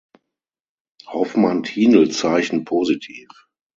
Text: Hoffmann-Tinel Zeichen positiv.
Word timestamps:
Hoffmann-Tinel 1.05 2.09
Zeichen 2.09 2.65
positiv. 2.65 3.29